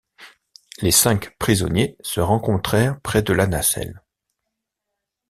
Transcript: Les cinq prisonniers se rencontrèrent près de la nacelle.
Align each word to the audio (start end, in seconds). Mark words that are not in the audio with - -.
Les 0.81 0.89
cinq 0.89 1.37
prisonniers 1.37 1.95
se 2.01 2.21
rencontrèrent 2.21 2.99
près 3.01 3.21
de 3.21 3.33
la 3.33 3.45
nacelle. 3.45 4.01